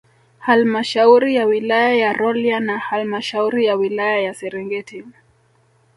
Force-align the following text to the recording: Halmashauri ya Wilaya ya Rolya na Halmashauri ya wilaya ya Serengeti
Halmashauri 0.39 1.35
ya 1.35 1.45
Wilaya 1.45 1.95
ya 1.95 2.13
Rolya 2.13 2.59
na 2.59 2.79
Halmashauri 2.79 3.65
ya 3.65 3.75
wilaya 3.75 4.19
ya 4.19 4.33
Serengeti 4.33 5.05